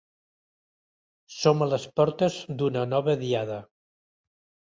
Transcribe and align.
Som 1.41 1.61
a 1.65 1.67
les 1.73 1.85
portes 1.99 2.39
d’una 2.61 2.85
nova 2.95 3.17
Diada. 3.23 3.59